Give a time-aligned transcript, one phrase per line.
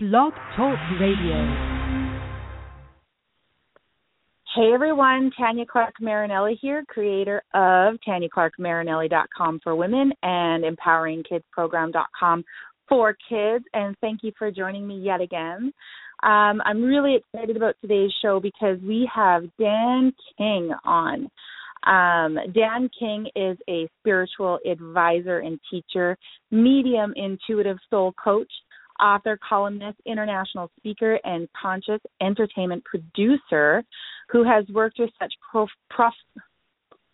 [0.00, 1.34] Blog Talk Radio.
[4.54, 12.44] Hey everyone, Tanya Clark Marinelli here, creator of TanyaClarkMarinelli.com for women and EmpoweringKidsProgram.com
[12.88, 13.64] for kids.
[13.74, 15.72] And thank you for joining me yet again.
[16.22, 21.28] Um, I'm really excited about today's show because we have Dan King on.
[21.88, 26.16] Um, Dan King is a spiritual advisor and teacher,
[26.52, 28.52] medium intuitive soul coach,
[29.00, 33.82] author, columnist, international speaker, and conscious entertainment producer
[34.30, 36.12] who has worked with such prof, prof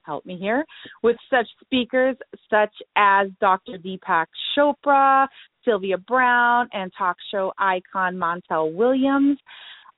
[0.02, 0.65] help me here
[1.02, 2.16] with such speakers
[2.51, 3.79] such as Dr.
[3.79, 4.27] Deepak
[4.57, 5.27] Chopra,
[5.65, 9.38] Sylvia Browne, and talk show icon Montel Williams.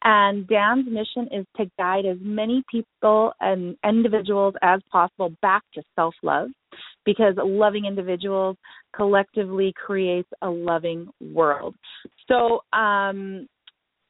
[0.03, 5.83] And Dan's mission is to guide as many people and individuals as possible back to
[5.97, 6.49] self love
[7.07, 8.57] because loving individuals
[8.95, 11.75] collectively creates a loving world.
[12.29, 13.49] So, um,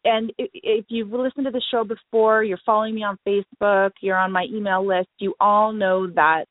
[0.04, 4.32] and if you've listened to the show before, you're following me on Facebook, you're on
[4.32, 6.46] my email list, you all know that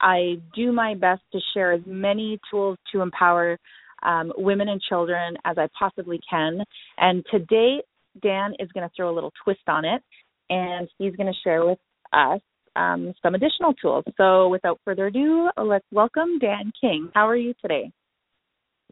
[0.00, 3.58] I do my best to share as many tools to empower
[4.02, 6.60] um, women and children as I possibly can.
[6.98, 7.82] And today,
[8.22, 10.02] Dan is going to throw a little twist on it,
[10.48, 11.78] and he's going to share with
[12.12, 12.40] us
[12.76, 14.04] um, some additional tools.
[14.16, 17.10] So, without further ado, let's welcome Dan King.
[17.14, 17.90] How are you today?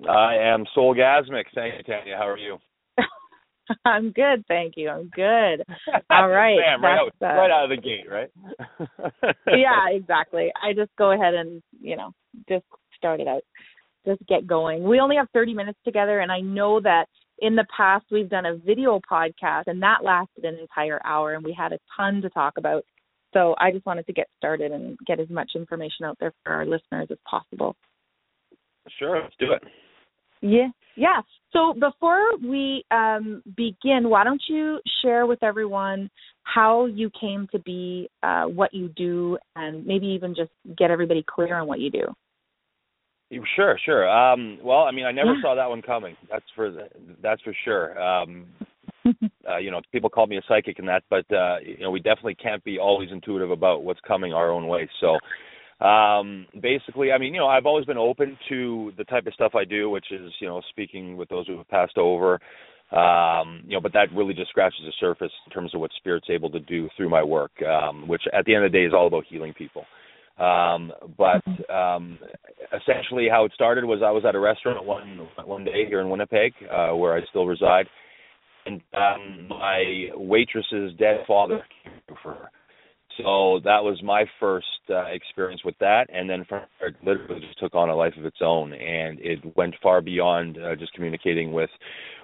[0.09, 1.45] I am soulgasmic.
[1.55, 2.17] Thank you, Tanya.
[2.17, 2.59] How are you?
[3.85, 4.89] I'm good, thank you.
[4.89, 5.65] I'm good.
[6.11, 6.59] All right.
[6.59, 8.31] Bam, right, out, uh, right out of the gate, right?
[9.47, 10.51] yeah, exactly.
[10.63, 12.11] I just go ahead and, you know,
[12.49, 12.65] just
[12.97, 13.43] start it out.
[14.07, 14.83] Just get going.
[14.85, 17.07] We only have 30 minutes together, and I know that
[17.39, 21.45] in the past we've done a video podcast, and that lasted an entire hour, and
[21.45, 22.85] we had a ton to talk about.
[23.35, 26.53] So I just wanted to get started and get as much information out there for
[26.53, 27.77] our listeners as possible.
[28.99, 29.63] Sure, let's do it.
[30.41, 31.21] Yeah, yeah.
[31.53, 36.11] So before we um, begin, why don't you share with everyone
[36.43, 41.25] how you came to be, uh, what you do, and maybe even just get everybody
[41.27, 42.05] clear on what you do.
[43.57, 44.09] Sure, sure.
[44.09, 45.43] Um, well, I mean, I never yeah.
[45.43, 46.17] saw that one coming.
[46.31, 46.71] That's for
[47.23, 48.01] that's for sure.
[48.01, 48.47] Um,
[49.49, 52.01] uh, you know, people call me a psychic and that, but uh, you know, we
[52.01, 54.89] definitely can't be always intuitive about what's coming our own way.
[55.01, 59.35] So, um, basically, I mean, you know, I've always been open to the type of
[59.35, 62.41] stuff I do, which is, you know, speaking with those who have passed over.
[62.93, 66.29] Um, you know, but that really just scratches the surface in terms of what spirit's
[66.31, 68.93] able to do through my work, um, which at the end of the day is
[68.95, 69.85] all about healing people.
[70.39, 71.43] Um, but
[71.73, 72.19] um,
[72.73, 76.11] essentially, how it started was I was at a restaurant one one day here in
[76.11, 77.87] Winnipeg, uh, where I still reside,
[78.67, 81.63] and um, my waitress's dead father.
[83.19, 87.41] So that was my first uh, experience with that, and then from there, it literally
[87.41, 90.93] just took on a life of its own, and it went far beyond uh, just
[90.95, 91.71] communicating with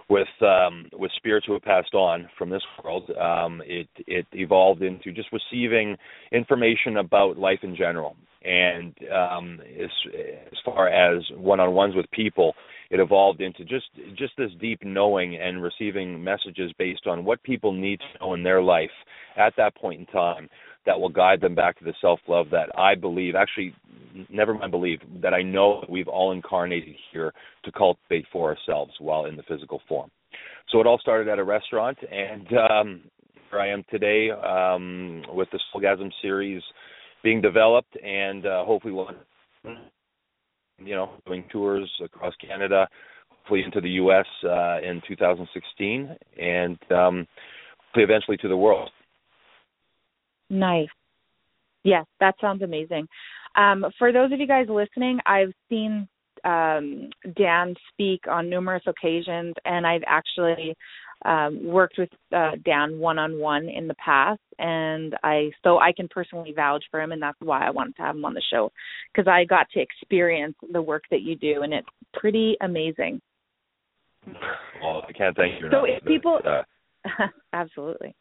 [0.08, 3.08] with um, with spirits who have passed on from this world.
[3.10, 5.96] Um, it it evolved into just receiving
[6.32, 9.90] information about life in general, and um, as
[10.52, 12.54] as far as one-on-ones with people,
[12.90, 13.86] it evolved into just
[14.16, 18.42] just this deep knowing and receiving messages based on what people need to know in
[18.42, 18.90] their life
[19.36, 20.48] at that point in time
[20.86, 23.74] that will guide them back to the self love that I believe, actually,
[24.28, 27.32] never mind believe, that I know we've all incarnated here
[27.64, 30.10] to cultivate for ourselves while in the physical form.
[30.70, 33.00] So it all started at a restaurant, and um,
[33.50, 36.62] here I am today um, with the Soulgasm series
[37.22, 39.10] being developed, and uh, hopefully we'll,
[40.82, 42.88] you know, doing tours across Canada,
[43.28, 44.26] hopefully into the U.S.
[44.44, 47.26] Uh, in 2016, and um,
[47.94, 48.90] eventually to the world.
[50.48, 50.88] Nice.
[51.84, 53.06] Yes, that sounds amazing.
[53.56, 56.08] Um, for those of you guys listening, I've seen
[56.44, 60.74] um, Dan speak on numerous occasions, and I've actually
[61.24, 65.92] um, worked with uh, Dan one on one in the past, and I so I
[65.92, 68.42] can personally vouch for him, and that's why I wanted to have him on the
[68.50, 68.72] show
[69.12, 73.20] because I got to experience the work that you do, and it's pretty amazing.
[74.82, 75.68] Well, I can't thank you.
[75.70, 78.14] So if people, uh, absolutely.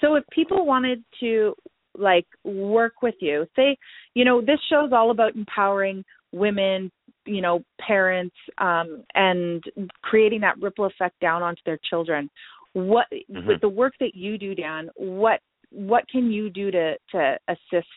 [0.00, 1.54] So if people wanted to
[1.96, 3.76] like work with you, say,
[4.14, 6.90] you know, this show's all about empowering women,
[7.28, 9.62] you know, parents, um, and
[10.02, 12.30] creating that ripple effect down onto their children.
[12.72, 13.46] What mm-hmm.
[13.46, 15.40] with the work that you do, Dan, what
[15.70, 17.88] what can you do to to assist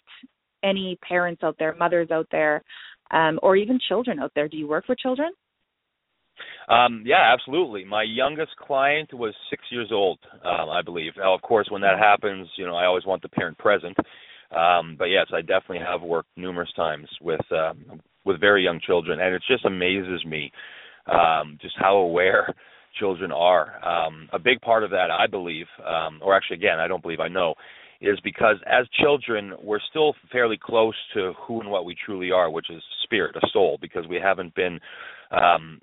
[0.64, 2.64] any parents out there, mothers out there,
[3.12, 4.48] um, or even children out there?
[4.48, 5.32] Do you work with children?
[6.70, 7.84] Um, yeah, absolutely.
[7.84, 11.14] My youngest client was six years old, um, I believe.
[11.18, 13.98] Now, of course, when that happens, you know, I always want the parent present.
[14.56, 19.20] Um, but yes, I definitely have worked numerous times with um, with very young children,
[19.20, 20.52] and it just amazes me
[21.08, 22.54] um, just how aware
[23.00, 23.84] children are.
[23.84, 27.20] Um, a big part of that, I believe, um, or actually, again, I don't believe,
[27.20, 27.56] I know,
[28.02, 32.50] is because as children, we're still fairly close to who and what we truly are,
[32.50, 34.80] which is spirit, a soul, because we haven't been
[35.32, 35.80] um,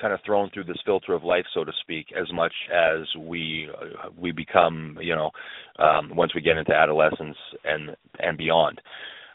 [0.00, 3.68] kind of thrown through this filter of life, so to speak, as much as we
[3.80, 5.30] uh, we become, you know,
[5.78, 8.80] um, once we get into adolescence and and beyond.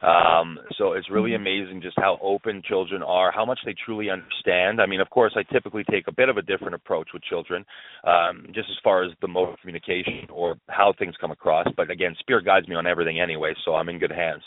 [0.01, 1.41] Um, so it's really mm-hmm.
[1.41, 4.81] amazing just how open children are, how much they truly understand.
[4.81, 7.63] I mean, of course, I typically take a bit of a different approach with children,
[8.03, 11.67] um, just as far as the mode of communication or how things come across.
[11.77, 14.43] But again, Spirit guides me on everything anyway, so I'm in good hands.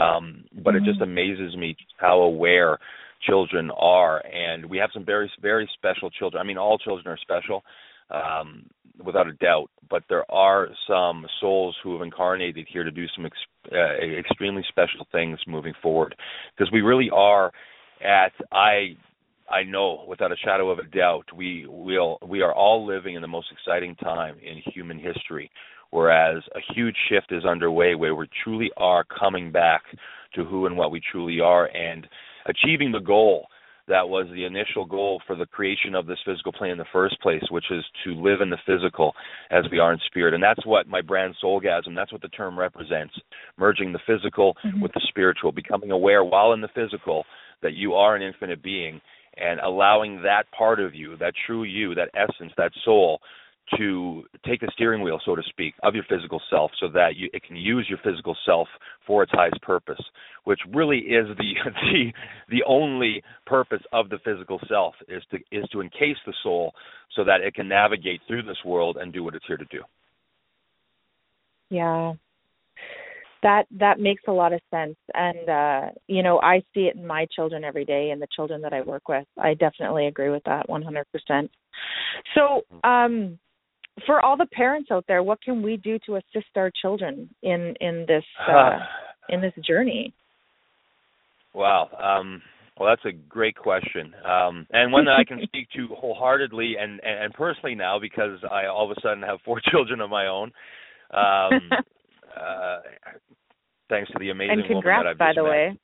[0.00, 0.84] Um, but mm-hmm.
[0.84, 1.10] it just mm-hmm.
[1.10, 2.78] amazes me how aware
[3.26, 6.40] children are, and we have some very, very special children.
[6.40, 7.62] I mean, all children are special.
[8.10, 8.66] Um,
[9.04, 9.70] without a doubt.
[9.90, 14.64] But there are some souls who have incarnated here to do some ex- uh, extremely
[14.68, 16.14] special things moving forward,
[16.56, 17.52] because we really are
[18.04, 18.96] at I
[19.50, 23.22] I know without a shadow of a doubt we will we are all living in
[23.22, 25.50] the most exciting time in human history
[25.90, 29.82] whereas a huge shift is underway where we truly are coming back
[30.34, 32.06] to who and what we truly are and
[32.46, 33.46] achieving the goal
[33.88, 37.20] that was the initial goal for the creation of this physical plane in the first
[37.20, 39.14] place, which is to live in the physical
[39.50, 40.34] as we are in spirit.
[40.34, 43.14] And that's what my brand Soulgasm, that's what the term represents,
[43.56, 44.80] merging the physical mm-hmm.
[44.80, 47.24] with the spiritual, becoming aware while in the physical
[47.62, 49.00] that you are an infinite being
[49.36, 53.20] and allowing that part of you, that true you, that essence, that soul
[53.76, 57.28] to take the steering wheel, so to speak, of your physical self, so that you,
[57.32, 58.68] it can use your physical self
[59.06, 60.00] for its highest purpose,
[60.44, 62.12] which really is the the
[62.48, 66.72] the only purpose of the physical self is to is to encase the soul
[67.14, 69.82] so that it can navigate through this world and do what it's here to do.
[71.70, 72.14] Yeah.
[73.42, 77.06] That that makes a lot of sense and uh you know I see it in
[77.06, 79.26] my children every day and the children that I work with.
[79.38, 81.48] I definitely agree with that 100%.
[82.34, 83.38] So, um
[84.06, 87.74] for all the parents out there, what can we do to assist our children in
[87.80, 88.78] in this uh,
[89.28, 90.12] in this journey?
[91.54, 91.88] Wow.
[92.00, 92.42] Um,
[92.78, 97.00] well, that's a great question, um, and one that I can speak to wholeheartedly and,
[97.02, 100.52] and personally now because I all of a sudden have four children of my own.
[101.10, 101.70] Um,
[102.36, 102.78] uh,
[103.88, 105.50] thanks to the amazing and congrats, woman that I've by the met.
[105.50, 105.78] way.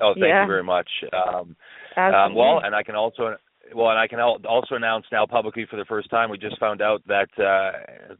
[0.00, 0.42] Oh, thank yeah.
[0.42, 0.88] you very much.
[1.12, 1.56] Um,
[1.96, 3.36] um, well, and I can also
[3.74, 6.30] well, and I can also announce now publicly for the first time.
[6.30, 8.14] We just found out that uh,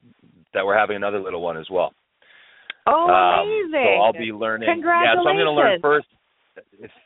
[0.54, 1.92] that we're having another little one as well.
[2.86, 3.96] Oh, um, amazing!
[3.96, 4.68] So I'll be learning.
[4.68, 5.16] Congratulations!
[5.16, 6.06] Yeah, so I'm going to learn first.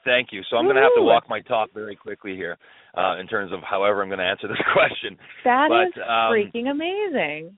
[0.04, 0.42] Thank you.
[0.50, 2.58] So I'm going to have to walk my talk very quickly here,
[2.96, 5.16] uh, in terms of however I'm going to answer this question.
[5.44, 7.56] That but, is um, freaking amazing.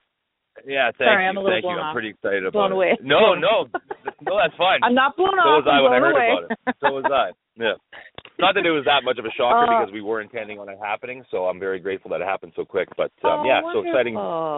[0.67, 1.29] Yeah, thank Sorry, you.
[1.29, 1.81] I'm a little thank blown you.
[1.81, 1.87] off.
[1.91, 2.75] I'm pretty excited about blown it.
[2.75, 2.97] away.
[3.01, 3.67] No, no,
[4.21, 4.79] no, that's fine.
[4.83, 5.63] I'm not blown so off.
[5.63, 6.29] was I I'm when I heard away.
[6.31, 6.75] about it.
[6.79, 7.31] So was I.
[7.61, 7.73] Yeah.
[8.39, 10.67] Not that it was that much of a shocker uh, because we were intending on
[10.67, 12.89] it happening, so I'm very grateful that it happened so quick.
[12.97, 13.83] But um, oh, yeah, wonderful.
[13.83, 14.15] so exciting,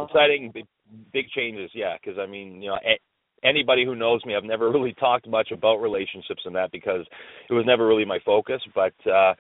[0.08, 0.66] exciting, big,
[1.12, 1.70] big changes.
[1.74, 5.28] Yeah, because I mean, you know, a- anybody who knows me, I've never really talked
[5.28, 7.06] much about relationships and that because
[7.50, 8.62] it was never really my focus.
[8.74, 9.34] But uh,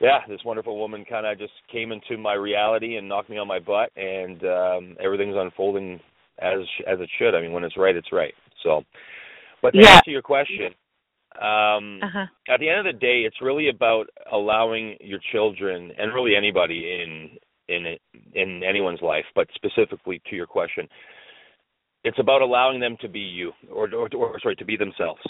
[0.00, 3.48] yeah, this wonderful woman kind of just came into my reality and knocked me on
[3.48, 5.98] my butt, and um, everything's unfolding
[6.38, 7.34] as as it should.
[7.34, 8.34] I mean, when it's right, it's right.
[8.62, 8.84] So,
[9.60, 9.96] but to Yeah.
[9.96, 10.74] answer your question,
[11.40, 12.26] um, Uh-huh.
[12.48, 17.00] at the end of the day, it's really about allowing your children and really anybody
[17.02, 17.38] in
[17.68, 17.96] in
[18.34, 20.88] in anyone's life, but specifically to your question,
[22.04, 25.22] it's about allowing them to be you, or or, or sorry, to be themselves.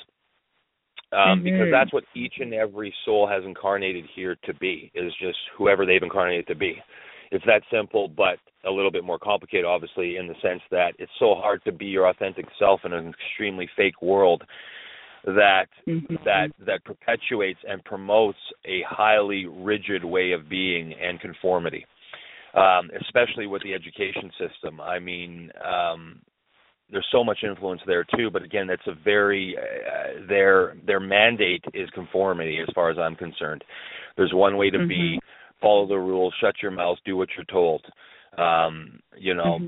[1.12, 1.70] Um, Because Mhm.
[1.70, 6.02] that's what each and every soul has incarnated here to be is just whoever they've
[6.02, 6.82] incarnated to be.
[7.30, 11.12] It's that simple, but a little bit more complicated, obviously, in the sense that it's
[11.18, 14.44] so hard to be your authentic self in an extremely fake world
[15.24, 16.24] that Mhm.
[16.24, 21.86] that that perpetuates and promotes a highly rigid way of being and conformity,
[22.54, 24.80] um, especially with the education system.
[24.80, 26.20] I mean, um,
[26.90, 31.64] there's so much influence there too, but again, it's a very uh, their their mandate
[31.72, 33.64] is conformity, as far as I'm concerned.
[34.16, 35.20] There's one way to be:
[35.60, 37.84] follow the rules, shut your mouth, do what you're told.
[38.36, 39.60] Um, you know,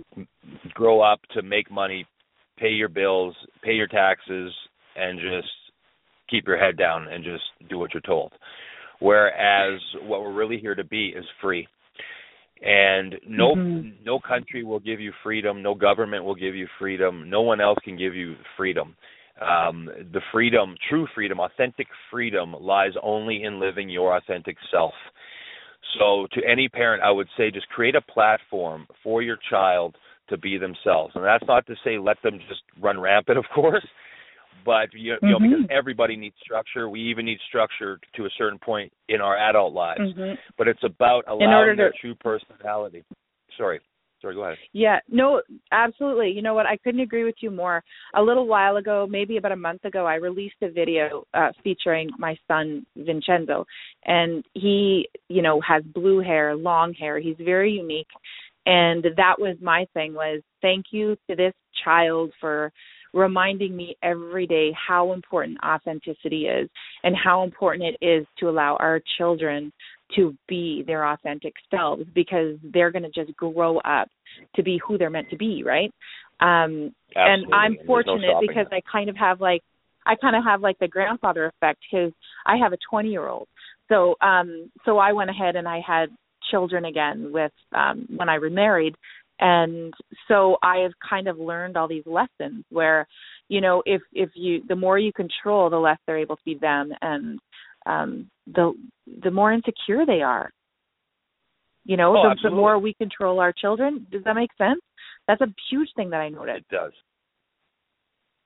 [0.73, 2.06] grow up to make money,
[2.58, 4.52] pay your bills, pay your taxes,
[4.97, 5.49] and just
[6.29, 8.33] keep your head down and just do what you're told.
[9.01, 11.67] Whereas what we're really here to be is free.
[12.63, 14.05] And no Mhm.
[14.05, 17.79] no country will give you freedom, no government will give you freedom, no one else
[17.83, 18.97] can give you freedom.
[19.41, 24.95] Um, the freedom, true freedom, authentic freedom lies only in living your authentic self.
[25.99, 29.97] So to any parent I would say just create a platform for your child
[30.29, 31.15] to be themselves.
[31.17, 33.87] And that's not to say let them just run rampant, of course,
[34.64, 35.30] but you, you mm-hmm.
[35.30, 36.88] know because everybody needs structure.
[36.88, 40.00] We even need structure to a certain point in our adult lives.
[40.00, 40.35] Mm-hmm.
[40.56, 43.04] But it's about allowing their true personality.
[43.56, 43.80] Sorry.
[44.25, 44.56] Sorry, go ahead.
[44.73, 46.30] Yeah, no, absolutely.
[46.30, 46.64] You know what?
[46.64, 47.85] I couldn't agree with you more.
[48.14, 52.09] A little while ago, maybe about a month ago, I released a video uh, featuring
[52.18, 53.66] my son Vincenzo,
[54.06, 57.21] and he, you know, has blue hair, long hair.
[57.21, 58.09] He's very unique,
[58.64, 61.52] and that was my thing was thank you to this
[61.85, 62.73] child for
[63.14, 66.68] reminding me every day how important authenticity is
[67.02, 69.73] and how important it is to allow our children
[70.16, 74.09] to be their authentic selves because they're going to just grow up
[74.56, 75.92] to be who they're meant to be, right?
[76.40, 78.76] Um and I'm fortunate no because that.
[78.76, 79.62] I kind of have like
[80.04, 81.78] I kind of have like the grandfather effect.
[81.90, 82.12] His
[82.44, 83.47] I have a 20 year old,
[83.88, 86.09] so um so I went ahead and I had
[86.50, 88.97] children again with um when I remarried,
[89.41, 89.93] and
[90.29, 93.07] so I have kind of learned all these lessons where
[93.49, 96.57] you know if if you the more you control, the less they're able to be
[96.61, 97.38] them, and
[97.87, 98.73] um the
[99.23, 100.50] the more insecure they are.
[101.85, 104.07] You know oh, the, the more we control our children.
[104.11, 104.81] Does that make sense?
[105.26, 106.59] That's a huge thing that i noticed.
[106.59, 106.93] It does.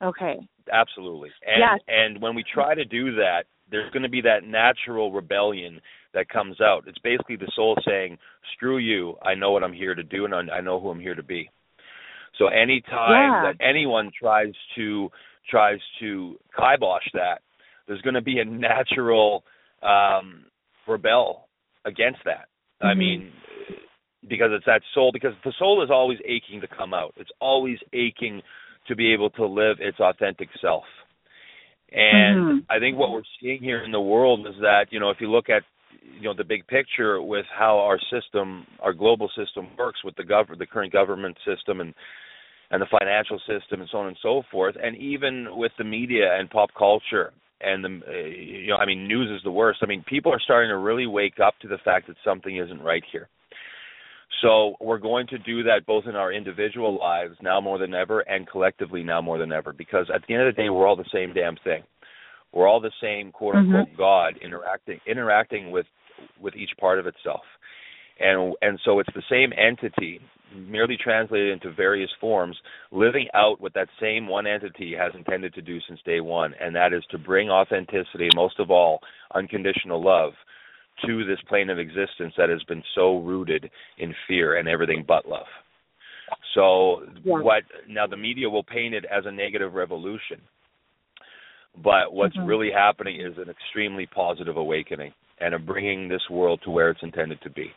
[0.02, 0.38] Okay.
[0.72, 1.30] Absolutely.
[1.46, 1.80] And yes.
[1.88, 5.80] and when we try to do that there's going to be that natural rebellion
[6.14, 8.16] that comes out it's basically the soul saying
[8.54, 11.14] screw you i know what i'm here to do and i know who i'm here
[11.14, 11.50] to be
[12.38, 13.52] so anytime yeah.
[13.52, 15.08] that anyone tries to
[15.50, 17.40] tries to kibosh that
[17.88, 19.42] there's going to be a natural
[19.82, 20.44] um,
[20.86, 21.48] rebel
[21.84, 22.46] against that.
[22.82, 22.86] Mm-hmm.
[22.86, 23.32] I mean,
[24.28, 25.10] because it's that soul.
[25.12, 27.14] Because the soul is always aching to come out.
[27.16, 28.42] It's always aching
[28.86, 30.84] to be able to live its authentic self.
[31.90, 32.58] And mm-hmm.
[32.70, 35.30] I think what we're seeing here in the world is that you know if you
[35.30, 35.62] look at
[36.20, 40.22] you know the big picture with how our system, our global system works with the
[40.22, 41.94] gov- the current government system and
[42.70, 46.36] and the financial system and so on and so forth, and even with the media
[46.38, 49.80] and pop culture and the uh, you know I mean news is the worst.
[49.82, 52.82] I mean people are starting to really wake up to the fact that something isn't
[52.82, 53.28] right here.
[54.42, 58.20] So we're going to do that both in our individual lives now more than ever
[58.20, 60.96] and collectively now more than ever because at the end of the day we're all
[60.96, 61.82] the same damn thing.
[62.52, 63.96] We're all the same quote unquote mm-hmm.
[63.96, 65.86] God interacting interacting with
[66.40, 67.42] with each part of itself.
[68.20, 70.20] And and so it's the same entity
[70.54, 72.56] merely translated into various forms,
[72.90, 76.74] living out what that same one entity has intended to do since day one, and
[76.74, 79.00] that is to bring authenticity, most of all,
[79.34, 80.32] unconditional love,
[81.06, 85.28] to this plane of existence that has been so rooted in fear and everything but
[85.28, 85.46] love.
[86.54, 87.38] So, yeah.
[87.40, 90.40] what now the media will paint it as a negative revolution,
[91.82, 92.46] but what's mm-hmm.
[92.46, 97.02] really happening is an extremely positive awakening and a bringing this world to where it's
[97.02, 97.70] intended to be.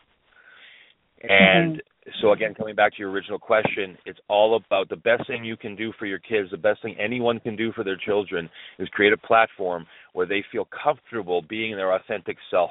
[1.22, 1.91] And mm-hmm.
[2.20, 5.56] So again, coming back to your original question, it's all about the best thing you
[5.56, 8.88] can do for your kids, the best thing anyone can do for their children is
[8.88, 12.70] create a platform where they feel comfortable being their authentic self.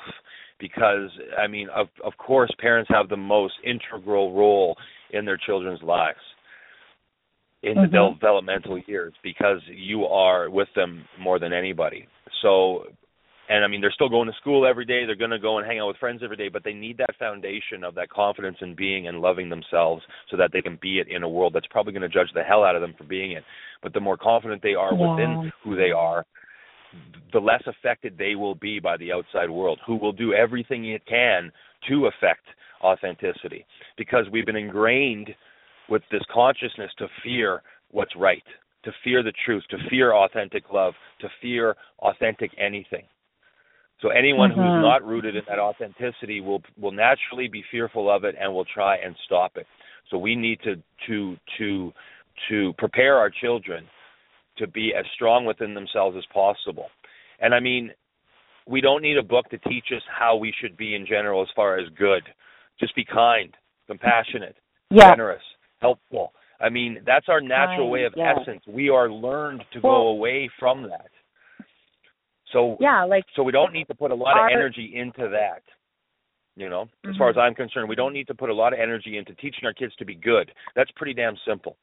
[0.60, 1.10] Because
[1.40, 4.76] I mean, of of course, parents have the most integral role
[5.12, 6.20] in their children's lives
[7.64, 7.94] in mm-hmm.
[7.94, 12.08] the developmental years because you are with them more than anybody.
[12.42, 12.86] So
[13.52, 15.06] and I mean they're still going to school every day.
[15.06, 17.18] They're going to go and hang out with friends every day, but they need that
[17.20, 21.08] foundation of that confidence in being and loving themselves, so that they can be it
[21.10, 23.34] in a world that's probably going to judge the hell out of them for being
[23.34, 23.44] it.
[23.84, 25.12] But the more confident they are yeah.
[25.12, 26.26] within who they are,
[27.34, 31.06] the less affected they will be by the outside world, who will do everything it
[31.06, 31.52] can
[31.90, 32.46] to affect
[32.82, 33.66] authenticity,
[33.98, 35.30] because we've been ingrained
[35.90, 38.44] with this consciousness to fear what's right,
[38.84, 43.04] to fear the truth, to fear authentic love, to fear authentic anything.
[44.02, 44.60] So anyone mm-hmm.
[44.60, 48.66] who's not rooted in that authenticity will will naturally be fearful of it and will
[48.66, 49.68] try and stop it.
[50.10, 50.76] So we need to
[51.08, 51.94] to to
[52.50, 53.86] to prepare our children
[54.58, 56.88] to be as strong within themselves as possible.
[57.40, 57.92] And I mean,
[58.68, 61.48] we don't need a book to teach us how we should be in general as
[61.56, 62.24] far as good.
[62.80, 63.56] Just be kind,
[63.88, 64.56] compassionate,
[64.90, 65.12] yeah.
[65.12, 65.42] generous,
[65.80, 66.34] helpful.
[66.60, 68.36] I mean, that's our natural kind, way of yeah.
[68.40, 68.62] essence.
[68.68, 71.10] We are learned to well, go away from that.
[72.52, 75.30] So yeah, like so we don't need to put a lot our, of energy into
[75.30, 75.64] that.
[76.56, 77.12] You know, mm-hmm.
[77.12, 79.34] as far as I'm concerned, we don't need to put a lot of energy into
[79.36, 80.52] teaching our kids to be good.
[80.76, 81.78] That's pretty damn simple.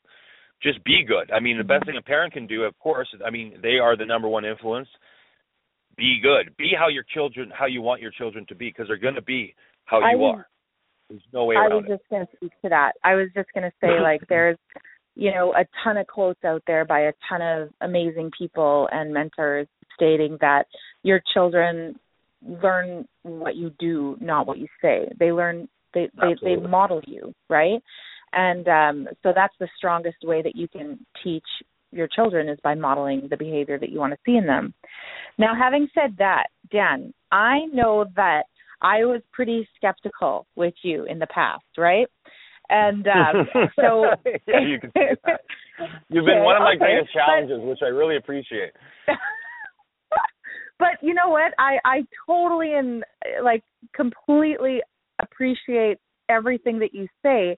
[0.63, 1.31] Just be good.
[1.31, 1.93] I mean, the best mm-hmm.
[1.93, 4.89] thing a parent can do, of course, I mean, they are the number one influence.
[5.97, 6.55] Be good.
[6.57, 9.23] Be how your children, how you want your children to be, because they're going to
[9.23, 10.49] be how you was, are.
[11.09, 11.93] There's no way I around was it.
[11.95, 12.93] just going to speak to that.
[13.05, 14.59] I was just going to say, like, there's,
[15.15, 19.13] you know, a ton of quotes out there by a ton of amazing people and
[19.13, 19.67] mentors
[19.99, 20.65] stating that
[21.03, 21.99] your children
[22.47, 25.09] learn what you do, not what you say.
[25.19, 27.81] They learn they they, they model you, right?
[28.33, 31.47] And um so that's the strongest way that you can teach
[31.91, 34.75] your children is by modeling the behavior that you want to see in them.
[35.39, 38.43] Now, having said that, Dan, I know that
[38.83, 42.07] I was pretty skeptical with you in the past, right?
[42.69, 44.05] And um, so
[44.47, 45.41] yeah, you can say that.
[46.11, 48.73] You've been Okay, one of my okay, greatest but- challenges, which I really appreciate.
[50.79, 51.53] but you know what?
[51.59, 53.05] I I totally and
[53.43, 53.63] like
[53.95, 54.81] completely
[55.21, 57.57] appreciate everything that you say.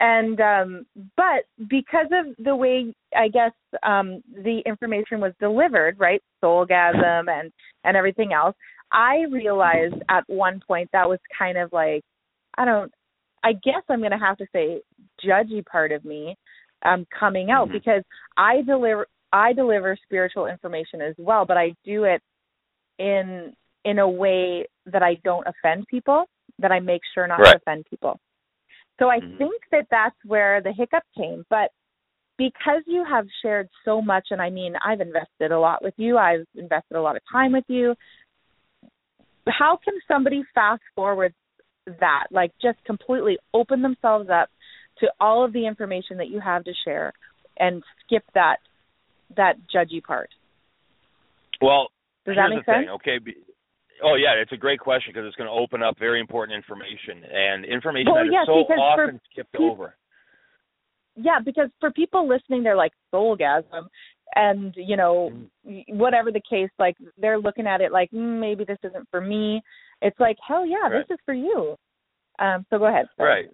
[0.00, 0.86] And um
[1.16, 3.52] but because of the way I guess
[3.82, 6.22] um the information was delivered, right?
[6.42, 7.52] Soulgasm and
[7.84, 8.56] and everything else,
[8.92, 12.02] I realized at one point that was kind of like
[12.56, 12.92] I don't
[13.42, 14.82] I guess I'm going to have to say
[15.24, 16.36] judgy part of me
[16.84, 17.72] um coming out Mhm.
[17.72, 18.02] because
[18.36, 22.20] I deliver I deliver spiritual information as well, but I do it
[23.00, 23.54] in
[23.84, 26.26] in a way that I don't offend people,
[26.58, 27.52] that I make sure not Right.
[27.52, 28.20] to offend people.
[28.98, 29.38] So I Mhm.
[29.38, 31.72] think that that's where the hiccup came, but
[32.36, 36.18] because you have shared so much and I mean I've invested a lot with you,
[36.18, 37.96] I've invested a lot of time with you.
[39.48, 41.34] How can somebody fast forward
[41.86, 42.26] that?
[42.30, 44.50] Like just completely open themselves up
[44.98, 47.12] to all of the information that you have to share
[47.56, 48.58] and skip that
[49.36, 50.30] that judgy part.
[51.60, 51.90] Well,
[52.26, 52.86] Does that make sense?
[52.86, 53.18] thing, okay?
[54.02, 57.24] Oh yeah, it's a great question because it's going to open up very important information
[57.30, 59.94] and information Well, that is so often skipped peop- over.
[61.16, 63.88] Yeah, because for people listening, they're like soulgasm,
[64.34, 65.30] and you know,
[65.66, 65.98] Mm-hmm.
[65.98, 69.60] whatever the case, like they're looking at it like mm, maybe this isn't for me.
[70.00, 71.06] It's like hell yeah, Right.
[71.06, 71.76] this is for you.
[72.38, 73.06] Um, so go ahead.
[73.18, 73.42] Sorry.
[73.42, 73.50] Right.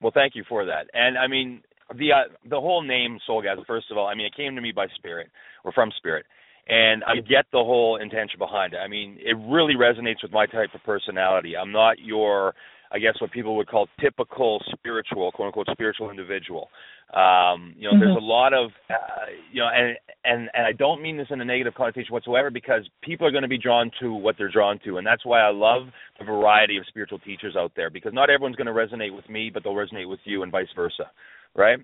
[0.00, 0.86] Well, thank you for that.
[0.94, 1.60] And I mean,
[1.96, 3.66] the uh, the whole name Soulgasm.
[3.66, 5.28] First of all, I mean, it came to me by Spirit
[5.64, 6.24] or from Spirit,
[6.68, 8.78] and I get the whole intention behind it.
[8.78, 11.56] I mean, it really resonates with my type of personality.
[11.56, 12.54] I'm not your,
[12.92, 16.68] I guess, what people would call typical spiritual, quote unquote, spiritual individual.
[17.14, 19.96] Um, you know, there's a lot of, uh, you know, and
[20.26, 23.42] and and I don't mean this in a negative connotation whatsoever because people are going
[23.42, 26.76] to be drawn to what they're drawn to, and that's why I love the variety
[26.76, 29.72] of spiritual teachers out there because not everyone's going to resonate with me, but they'll
[29.72, 31.10] resonate with you, and vice versa,
[31.54, 31.78] right?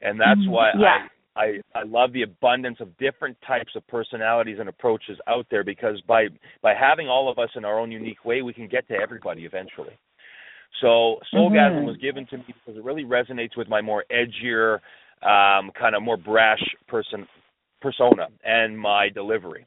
[0.00, 0.48] And that's Mhm.
[0.48, 0.94] why Yeah.
[1.04, 5.64] I I I love the abundance of different types of personalities and approaches out there
[5.64, 6.28] because by
[6.62, 9.44] by having all of us in our own unique way, we can get to everybody
[9.44, 9.98] eventually.
[10.80, 11.84] So Soulgasm Mhm.
[11.84, 14.80] was given to me because it really resonates with my more edgier,
[15.22, 17.26] um, kind of more brash person
[17.80, 19.66] persona and my delivery.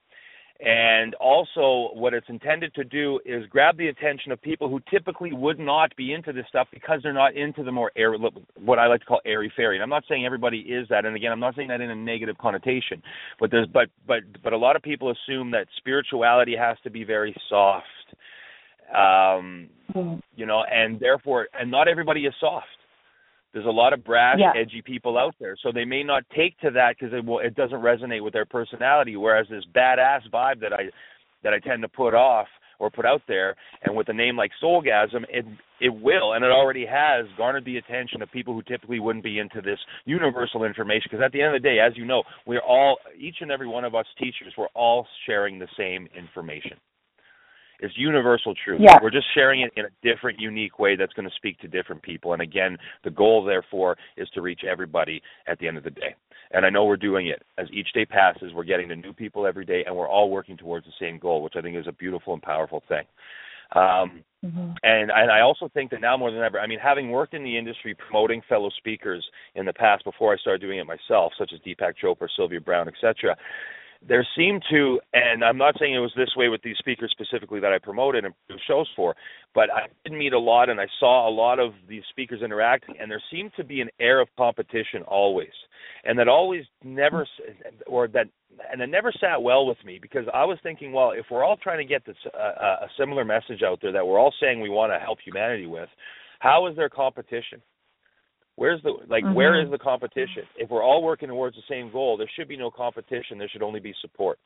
[0.60, 5.34] And also, what it's intended to do is grab the attention of people who typically
[5.34, 8.18] would not be into this stuff because they're not into the more airy,
[8.64, 9.76] what I like to call airy fairy.
[9.76, 11.04] And I'm not saying everybody is that.
[11.06, 13.04] And again, I'm not saying that in a negative connotation.
[13.38, 17.04] But there's, but, but, but a lot of people assume that spirituality has to be
[17.04, 17.86] very soft.
[18.96, 20.22] Um, Mhm.
[20.36, 22.68] you know, and therefore, and not everybody is soft.
[23.56, 24.52] There's a lot of brash, Yeah.
[24.54, 27.56] edgy people out there, so they may not take to that because it will, it
[27.56, 29.16] doesn't resonate with their personality.
[29.16, 30.92] Whereas this badass vibe that I
[31.44, 32.48] that I tend to put off
[32.80, 35.46] or put out there, and with a name like Soulgasm, it
[35.80, 39.40] it will, and it already has garnered the attention of people who typically wouldn't be
[39.40, 41.08] into this universal information.
[41.10, 43.68] Because at the end of the day, as you know, we're all each and every
[43.68, 46.78] one of us teachers, we're all sharing the same information.
[47.80, 48.82] It's universal truth.
[48.82, 48.98] Yeah.
[49.02, 52.02] We're just sharing it in a different, unique way that's going to speak to different
[52.02, 52.34] people.
[52.34, 56.16] And again, the goal, therefore, is to reach everybody at the end of the day.
[56.52, 57.44] And I know we're doing it.
[57.58, 60.58] As each day passes, we're getting to new people every day, and we're all working
[60.58, 63.04] towards the same goal, which I think is a beautiful and powerful thing.
[63.72, 64.78] Um, Mhm.
[64.84, 67.44] and and I also think that now more than ever, I mean, having worked in
[67.44, 71.52] the industry promoting fellow speakers in the past before I started doing it myself, such
[71.52, 73.36] as Deepak Chopra, Sylvia Browne, etc.,
[74.08, 77.60] there seemed to, and I'm not saying it was this way with these speakers specifically
[77.60, 79.16] that I promoted and do shows for,
[79.54, 82.96] but I did meet a lot and I saw a lot of these speakers interacting,
[83.00, 85.54] and there seemed to be an air of competition always,
[86.04, 87.28] and that always never,
[87.88, 88.28] or that,
[88.72, 91.58] and it never sat well with me because I was thinking, well, if we're all
[91.58, 94.70] trying to get this uh, a similar message out there that we're all saying we
[94.70, 95.90] want to help humanity with,
[96.40, 97.62] how is there competition?
[98.58, 99.66] Where's the like where Mhm.
[99.66, 100.48] is the competition?
[100.56, 103.38] If we're all working towards the same goal, there should be no competition.
[103.38, 104.40] There should only be support.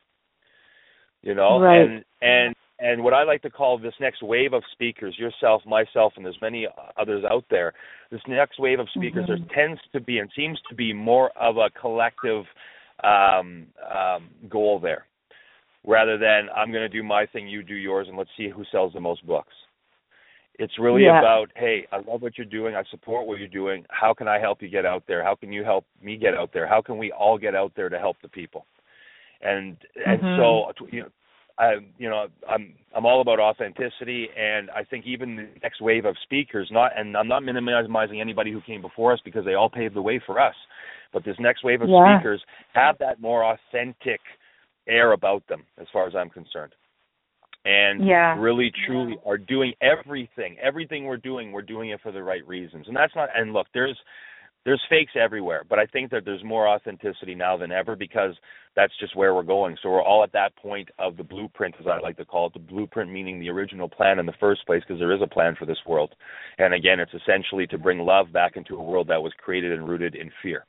[1.22, 1.60] You know?
[1.60, 1.82] Right.
[1.82, 6.14] And and and what I like to call this next wave of speakers, yourself, myself,
[6.16, 6.66] and there's many
[6.98, 7.74] others out there.
[8.10, 9.28] This next wave of speakers, Mhm.
[9.28, 12.48] there tends to be and seems to be more of a collective
[13.02, 15.06] um, um, goal there,
[15.86, 18.66] rather than I'm going to do my thing, you do yours, and let's see who
[18.66, 19.54] sells the most books.
[20.60, 21.20] It's really Yeah.
[21.20, 22.76] about, hey, I love what you're doing.
[22.76, 23.86] I support what you're doing.
[23.90, 25.24] How can I help you get out there?
[25.24, 26.68] How can you help me get out there?
[26.68, 28.66] How can we all get out there to help the people?
[29.42, 30.36] And and Mhm.
[30.36, 31.10] so you know,
[31.58, 36.04] I you know I'm I'm all about authenticity, and I think even the next wave
[36.04, 39.70] of speakers, not and I'm not minimizing anybody who came before us because they all
[39.70, 40.56] paved the way for us,
[41.14, 42.18] but this next wave of Yeah.
[42.18, 42.44] speakers
[42.74, 44.20] have that more authentic
[44.88, 46.76] air about them, as far as I'm concerned,
[47.66, 48.36] and Yeah.
[48.40, 50.58] really truly are doing everything.
[50.60, 53.30] Everything we're doing, we're doing it for the right reasons, and that's not.
[53.36, 54.02] And look, there's
[54.66, 58.36] there's fakes everywhere, but I think that there's more authenticity now than ever because
[58.76, 59.78] that's just where we're going.
[59.82, 62.54] So we're all at that point of the blueprint, as I like to call it,
[62.54, 65.56] the blueprint meaning the original plan in the first place, because there is a plan
[65.58, 66.14] for this world.
[66.58, 69.88] And again, it's essentially to bring love back into a world that was created and
[69.88, 70.66] rooted in fear.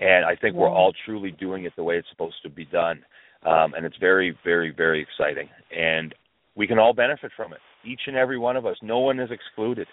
[0.00, 3.04] And I think we're all truly doing it the way it's supposed to be done.
[3.44, 5.48] Um, and it's very, very, very exciting.
[5.76, 6.14] And
[6.54, 7.60] we can all benefit from it.
[7.84, 8.76] Each and every one of us.
[8.82, 9.86] No one is excluded.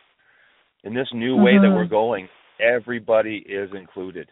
[0.83, 2.29] In this new way that we're going,
[2.59, 4.27] everybody is included.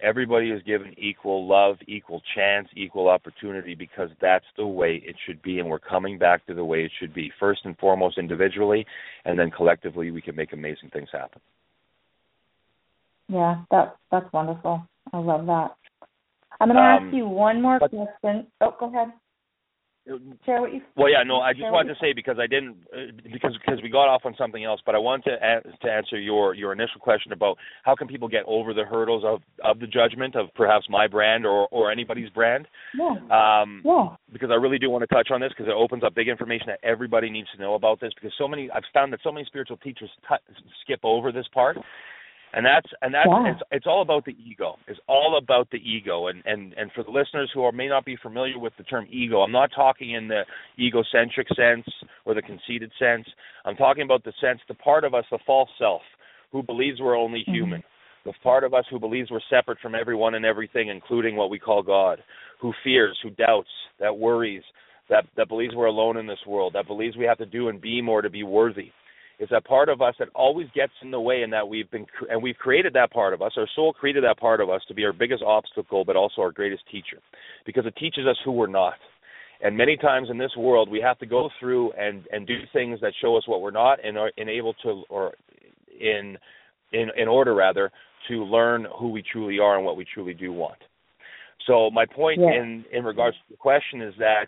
[0.00, 5.40] Everybody is given equal love, equal chance, equal opportunity because that's the way it should
[5.42, 5.60] be.
[5.60, 7.30] And we're coming back to the way it should be.
[7.38, 8.86] First and foremost, individually,
[9.24, 11.40] and then collectively, we can make amazing things happen.
[13.28, 14.86] Yeah, that that's wonderful.
[15.12, 15.76] I love that.
[16.60, 18.46] I'm going to Um, ask you one more but- question.
[18.60, 19.12] Oh, go ahead.
[20.44, 20.82] Share what you.
[20.96, 23.88] Well, yeah, no, I just wanted to say because I didn't uh, because because we
[23.88, 27.00] got off on something else, but I wanted to a- to answer your your initial
[27.00, 30.84] question about how can people get over the hurdles of of the judgment of perhaps
[30.90, 32.68] my brand or or anybody's brand.
[32.94, 33.16] Yeah.
[33.30, 34.08] Um, Yeah.
[34.30, 36.66] because I really do want to touch on this because it opens up big information
[36.66, 39.46] that everybody needs to know about this because so many I've found that so many
[39.46, 41.78] spiritual teachers t- skip over this part.
[42.56, 43.50] And that's and that's Yeah.
[43.52, 44.78] it's it's all about the ego.
[44.86, 46.28] It's all about the ego.
[46.28, 49.06] And and and for the listeners who are may not be familiar with the term
[49.10, 50.46] ego, I'm not talking in the
[50.78, 51.86] egocentric sense
[52.24, 53.26] or the conceited sense.
[53.64, 56.02] I'm talking about the sense, the part of us, the false self,
[56.52, 57.52] who believes we're only Mhm.
[57.52, 57.84] human.
[58.24, 61.58] The part of us who believes we're separate from everyone and everything, including what we
[61.58, 62.22] call God,
[62.58, 64.62] who fears, who doubts, that worries,
[65.08, 67.80] that that believes we're alone in this world, that believes we have to do and
[67.80, 68.92] be more to be worthy.
[69.38, 72.06] Is that part of us that always gets in the way, and that we've been
[72.30, 73.52] and we've created that part of us.
[73.56, 76.52] Our soul created that part of us to be our biggest obstacle, but also our
[76.52, 77.18] greatest teacher,
[77.66, 78.94] because it teaches us who we're not.
[79.60, 83.00] And many times in this world, we have to go through and and do things
[83.00, 85.34] that show us what we're not, and are and able to or
[86.00, 86.38] in
[86.92, 87.90] in in order rather
[88.28, 90.78] to learn who we truly are and what we truly do want.
[91.66, 92.52] So my point Yeah.
[92.52, 94.46] in in regards to the question is that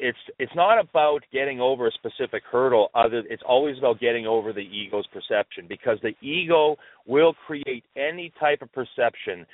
[0.00, 4.52] it's it's not about getting over a specific hurdle other it's always about getting over
[4.52, 9.46] the ego's perception because the ego will create any type of perception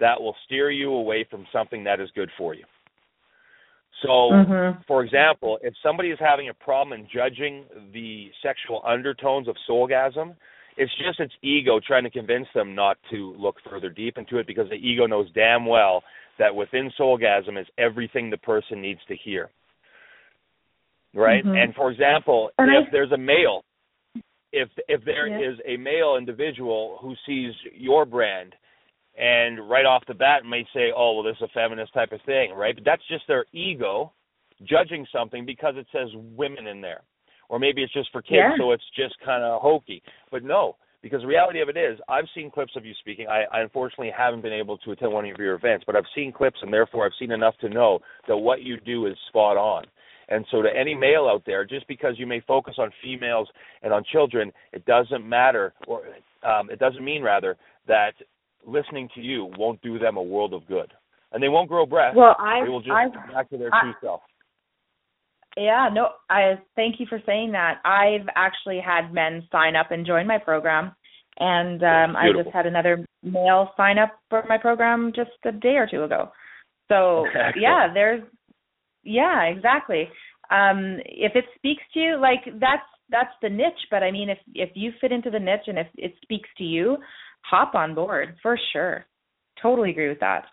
[0.00, 2.64] that will steer you away from something that is good for you.
[4.02, 4.86] So Mhm.
[4.86, 10.34] for example, if somebody is having a problem in judging the sexual undertones of soulgasm,
[10.78, 14.46] it's just its ego trying to convince them not to look further deep into it
[14.46, 16.02] because the ego knows damn well
[16.38, 19.50] that within soulgasm is everything the person needs to hear.
[21.14, 21.44] Right?
[21.44, 21.56] Mhm.
[21.62, 23.64] And for example, And if I- there's a male
[24.52, 25.38] if if there Yeah.
[25.38, 28.56] is a male individual who sees your brand
[29.16, 32.20] and right off the bat may say, "Oh, well, this is a feminist type of
[32.22, 32.74] thing," right?
[32.74, 34.12] But that's just their ego
[34.64, 37.02] judging something because it says women in there,
[37.48, 38.56] or maybe it's just for kids, Yeah.
[38.56, 40.02] so it's just kind of hokey.
[40.32, 43.28] But no, because the reality of it is, I've seen clips of you speaking.
[43.28, 46.32] I, I unfortunately haven't been able to attend one of your events, but I've seen
[46.32, 49.86] clips, and therefore I've seen enough to know that what you do is spot on.
[50.30, 53.48] And so, to any male out there, just because you may focus on females
[53.82, 56.02] and on children, it doesn't matter, or
[56.48, 57.56] um, it doesn't mean rather
[57.88, 58.12] that
[58.64, 60.92] listening to you won't do them a world of good,
[61.32, 62.14] and they won't grow breath.
[62.14, 64.20] Well, I they will just I come back to their I- true self.
[65.56, 67.80] Yeah, no, I thank you for saying that.
[67.84, 70.94] I've actually had men sign up and join my program,
[71.40, 75.74] and um, I just had another male sign up for my program just a day
[75.74, 76.30] or two ago.
[76.88, 77.56] So Excellent.
[77.60, 78.22] yeah, there's
[79.02, 80.08] yeah, exactly.
[80.50, 83.88] Um, if it speaks to you, like that's that's the niche.
[83.90, 86.64] But I mean, if if you fit into the niche and if it speaks to
[86.64, 86.96] you,
[87.42, 89.06] hop on board for sure.
[89.62, 90.44] Totally agree with that.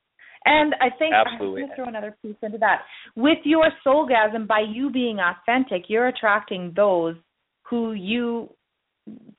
[0.46, 1.64] And I think Absolutely.
[1.64, 2.82] I'm going to throw another piece into that.
[3.16, 7.16] With your soulgasm, by you being authentic, you're attracting those
[7.64, 8.50] who you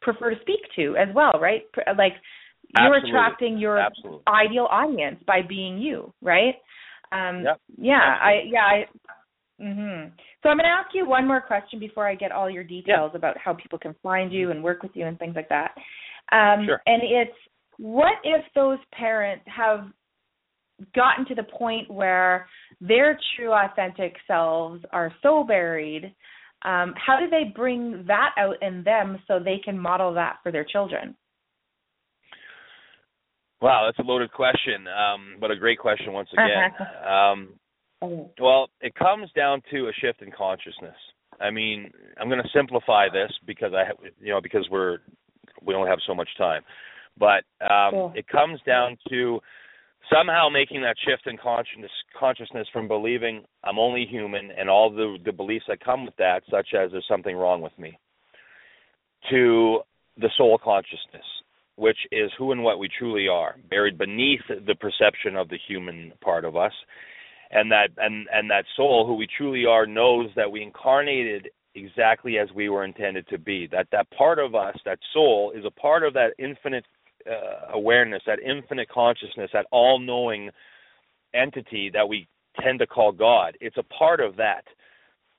[0.02, 1.62] prefer to speak to as well, right?
[1.96, 2.12] Like
[2.78, 3.10] you're Absolutely.
[3.10, 4.20] attracting your Absolutely.
[4.28, 6.54] ideal audience by being you, right?
[7.12, 7.60] Um, Yep.
[7.78, 8.86] Yeah, I yeah I.
[9.60, 10.12] Mhm.
[10.42, 13.10] So I'm going to ask you one more question before I get all your details
[13.14, 15.72] about how people can find you and work with you and things like that.
[16.30, 16.80] Um, Sure.
[16.86, 17.36] And it's
[17.78, 19.86] what if those parents have
[20.94, 22.46] gotten to the point where
[22.80, 26.14] their true authentic selves are so buried
[26.62, 30.52] um, how do they bring that out in them so they can model that for
[30.52, 31.16] their children
[33.60, 36.70] Wow, that's a loaded question, um, but a great question once again.
[37.06, 37.54] um,
[38.40, 40.94] Well, it comes down to a shift in consciousness.
[41.40, 41.90] I mean,
[42.20, 43.90] I'm going to simplify this because I,
[44.20, 44.98] you know, because we're
[45.64, 46.62] we only have so much time,
[47.18, 49.40] but um, it comes down to
[50.12, 55.16] somehow making that shift in consciousness consciousness from believing I'm only human and all the
[55.24, 57.98] the beliefs that come with that, such as there's something wrong with me,
[59.30, 59.80] to
[60.16, 61.24] the soul consciousness,
[61.78, 66.12] which is who and what we truly are, buried beneath the perception of the human
[66.20, 66.72] part of us.
[67.50, 72.36] And that and and that soul, who we truly are, knows that we incarnated exactly
[72.36, 73.68] as we were intended to be.
[73.70, 76.84] That that part of us, that soul, is a part of that infinite
[77.30, 80.50] uh, awareness, that infinite consciousness, that all-knowing
[81.34, 82.28] entity that we
[82.60, 83.56] tend to call God.
[83.60, 84.64] It's a part of that,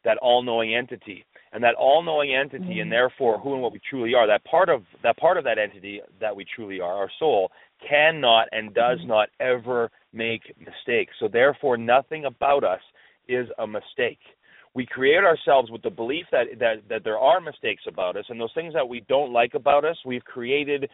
[0.03, 2.81] that all-knowing entity, and that all-knowing entity, Mhm.
[2.83, 4.27] and therefore who and what we truly are.
[4.27, 8.47] That part of that part of that entity that we truly are, our soul, cannot
[8.51, 9.07] and does Mhm.
[9.07, 11.13] not ever make mistakes.
[11.19, 12.81] So therefore, nothing about us
[13.27, 14.19] is a mistake.
[14.75, 18.39] We create ourselves with the belief that, that that there are mistakes about us, and
[18.39, 20.89] those things that we don't like about us, we've created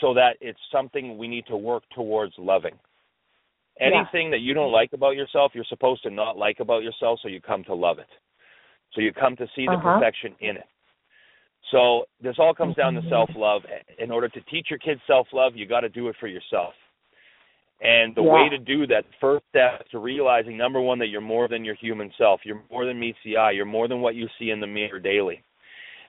[0.00, 2.78] so that it's something we need to work towards loving.
[3.78, 3.86] Yeah.
[3.86, 7.28] Anything that you don't like about yourself, you're supposed to not like about yourself, so
[7.28, 8.08] you come to love it.
[8.94, 9.92] So you come to see the Uh-huh.
[9.94, 10.66] perfection in it.
[11.70, 13.08] So this all comes down to Mhm.
[13.08, 13.64] self love.
[13.98, 16.74] In order to teach your kids self love, you got to do it for yourself.
[17.80, 18.32] And the Yeah.
[18.32, 21.74] way to do that, first step to realizing number one that you're more than your
[21.76, 22.44] human self.
[22.44, 23.52] You're more than meets the eye.
[23.52, 25.42] You're more than what you see in the mirror daily.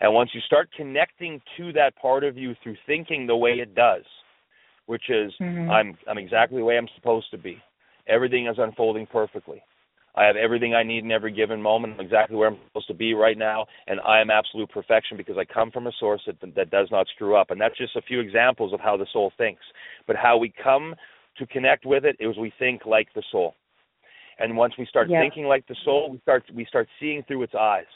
[0.01, 3.75] And once you start connecting to that part of you through thinking the way it
[3.75, 4.03] does,
[4.87, 5.69] which is Mhm.
[5.69, 7.61] I'm I'm exactly the way I'm supposed to be.
[8.07, 9.63] Everything is unfolding perfectly.
[10.15, 11.93] I have everything I need in every given moment.
[11.93, 15.37] I'm exactly where I'm supposed to be right now, and I am absolute perfection because
[15.37, 17.51] I come from a source that that does not screw up.
[17.51, 19.63] And that's just a few examples of how the soul thinks.
[20.07, 20.95] But how we come
[21.37, 23.55] to connect with it is we think like the soul.
[24.39, 25.21] And once we start Yeah.
[25.21, 27.87] thinking like the soul, we start we start seeing through its eyes.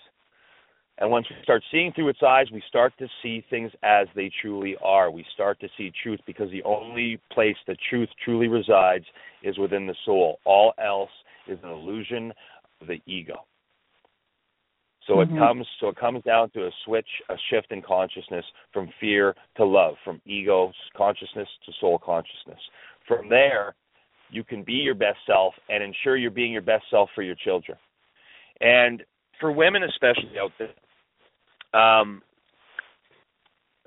[0.98, 4.30] And once we start seeing through its eyes, we start to see things as they
[4.30, 5.12] truly are.
[5.12, 9.06] We start to see truth because the only place that truth truly resides
[9.44, 10.40] is within the soul.
[10.46, 11.12] All else
[11.48, 12.34] is an illusion
[12.82, 13.46] of the ego.
[15.08, 15.24] So Mhm.
[15.24, 19.36] it comes so it comes down to a switch, a shift in consciousness from fear
[19.56, 22.60] to love, from ego consciousness to soul consciousness.
[23.08, 23.76] From there,
[24.30, 27.36] you can be your best self and ensure you're being your best self for your
[27.36, 27.78] children.
[28.62, 29.04] And
[29.40, 32.24] for women especially out there, um,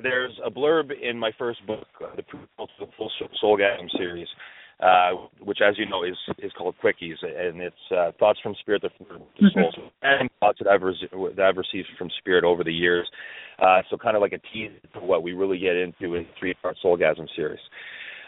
[0.00, 3.10] there's a blurb in my first book, uh, the Prequel to the Full
[3.42, 4.28] Soulgasm series,
[4.80, 5.10] uh,
[5.40, 8.92] which, as you know, is is called Quickies, and it's uh, thoughts from spirit that
[8.96, 12.72] flow to soul, and thoughts that I've re- that I've received from spirit over the
[12.72, 13.08] years.
[13.60, 16.28] Uh, so, kind of like a tease to what we really get into in the
[16.38, 17.58] three-part Soulgasm series.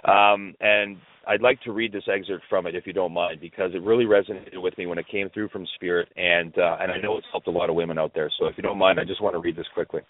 [0.04, 0.96] Um, and
[1.28, 4.06] I'd like to read this excerpt from it, if you don't mind, because it really
[4.06, 7.26] resonated with me when it came through from spirit, and uh, and I know it's
[7.30, 8.30] helped a lot of women out there.
[8.40, 10.00] So, if you don't mind, I just want to read this quickly.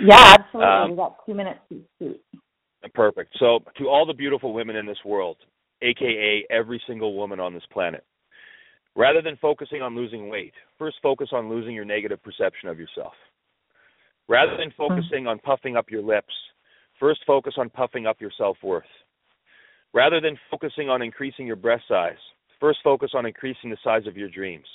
[0.00, 0.72] Yeah, absolutely.
[0.72, 2.22] Um, we got two minutes to speak.
[2.94, 3.36] Perfect.
[3.38, 5.36] So, to all the beautiful women in this world,
[5.82, 8.04] aka every single woman on this planet,
[8.94, 13.14] rather than focusing on losing weight, first focus on losing your negative perception of yourself.
[14.28, 14.94] Rather than mm-hmm.
[14.94, 16.32] focusing on puffing up your lips,
[17.00, 18.84] first focus on puffing up your self worth.
[19.94, 22.18] Rather than focusing on increasing your breast size,
[22.60, 24.66] first focus on increasing the size of your dreams.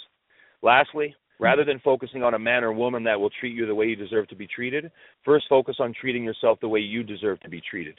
[0.62, 3.86] Lastly, rather than focusing on a man or woman that will treat you the way
[3.86, 4.90] you deserve to be treated,
[5.26, 7.96] first focus on treating yourself the way you deserve to be treated.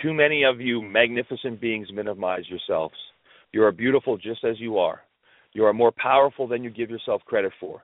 [0.00, 2.94] Too many of you magnificent beings minimize yourselves.
[3.52, 5.00] You are beautiful just as you are.
[5.54, 7.82] You are more powerful than you give yourself credit for.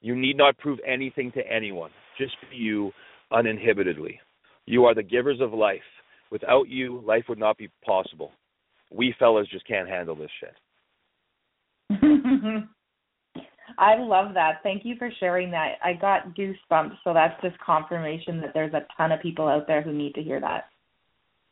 [0.00, 1.90] You need not prove anything to anyone.
[2.16, 2.92] Just be you
[3.30, 4.20] uninhibitedly.
[4.64, 5.80] You are the givers of life.
[6.30, 8.32] Without you, life would not be possible.
[8.90, 10.54] We fellas just can't handle this shit.
[13.78, 14.60] I love that.
[14.62, 15.74] Thank you for sharing that.
[15.84, 19.82] I got goosebumps, so that's just confirmation that there's a ton of people out there
[19.82, 20.68] who need to hear that.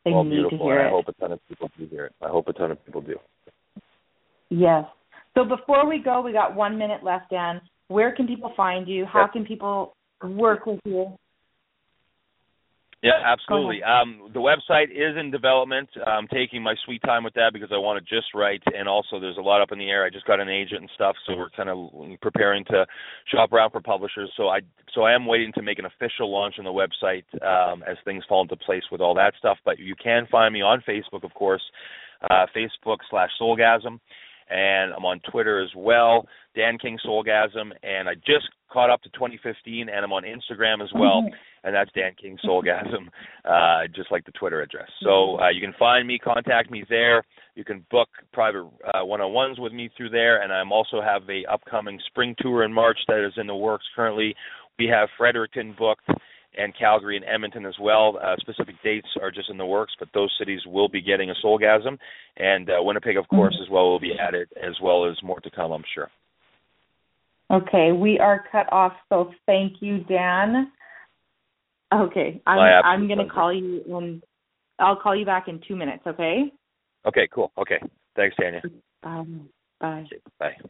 [0.05, 0.57] They well, need beautiful.
[0.59, 0.91] to hear I it.
[0.91, 2.15] hope a ton of people do hear it.
[2.21, 3.17] I hope a ton of people do.
[4.49, 4.85] Yes.
[5.35, 7.61] So before we go, we got one minute left, Dan.
[7.87, 9.05] Where can people find you?
[9.05, 9.33] How Yep.
[9.33, 11.17] can people work with you?
[13.01, 13.81] Yeah, absolutely.
[13.81, 15.87] Um, the website is in development.
[16.05, 19.21] I'm taking my sweet time with that because I want it just right, and also
[19.21, 20.03] there's a lot up in the air.
[20.03, 21.89] I just got an agent and stuff, so we're kind of
[22.21, 22.85] preparing to
[23.31, 24.29] shop around for publishers.
[24.35, 24.59] So I
[24.93, 28.25] so I am waiting to make an official launch on the website um, as things
[28.27, 29.57] fall into place with all that stuff.
[29.63, 31.63] But you can find me on Facebook, of course,
[32.29, 33.97] uh, Facebook slash Soulgasm,
[34.49, 39.09] and I'm on Twitter as well, Dan King Soulgasm, and I just caught up to
[39.09, 41.23] 2015, and I'm on Instagram as well.
[41.63, 43.07] And that's Dan King Soulgasm,
[43.45, 44.89] uh, just like the Twitter address.
[45.03, 47.23] So uh, you can find me, contact me there.
[47.55, 51.45] You can book private uh, one-on-ones with me through there, and I'm also have a
[51.51, 54.35] upcoming spring tour in March that is in the works currently.
[54.77, 56.07] We have Fredericton booked
[56.57, 58.17] and Calgary and Edmonton as well.
[58.21, 61.33] Uh, specific dates are just in the works, but those cities will be getting a
[61.45, 61.97] Soulgasm,
[62.37, 65.51] and uh, Winnipeg, of course, as well will be added, as well as more to
[65.51, 66.09] come, I'm sure.
[67.51, 70.71] Okay, we are cut off, so thank you, Dan.
[71.91, 74.23] Okay, I'm I'm going to call you and
[74.77, 76.03] I'll call you back in two minutes.
[76.05, 76.51] Okay.
[77.05, 77.27] Okay.
[77.33, 77.51] Cool.
[77.57, 77.79] Okay.
[78.15, 78.61] Thanks, Tanya.
[79.01, 79.25] Bye.
[79.79, 80.05] Bye.
[80.39, 80.55] Bye.